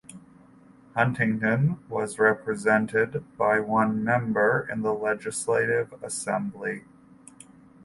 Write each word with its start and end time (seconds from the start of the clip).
Huntingdon 0.95 1.77
was 1.87 2.17
represented 2.17 3.23
by 3.37 3.59
one 3.59 4.03
member 4.03 4.67
in 4.71 4.81
the 4.81 4.95
Legislative 4.95 5.93
Assembly. 6.01 6.85